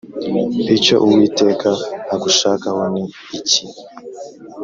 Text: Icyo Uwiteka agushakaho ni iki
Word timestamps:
Icyo 0.77 0.95
Uwiteka 1.05 1.69
agushakaho 2.13 2.81
ni 2.93 3.03
iki 3.39 3.63